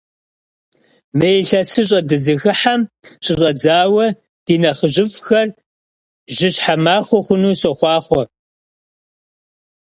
Mı 1.17 1.27
yilhesış'e 1.33 1.99
dızıxıhem 2.09 2.81
şış'edzaue 3.25 4.07
di 4.45 4.55
nexhıjıf'xer 4.63 5.47
jışhe 6.35 6.75
maxue 6.85 7.19
xhunu 7.25 7.51
soxhuaxhue! 7.61 8.23